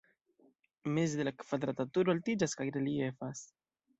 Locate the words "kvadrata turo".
1.41-2.15